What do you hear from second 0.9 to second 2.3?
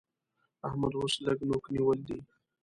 اوس لږ نوک نيول دی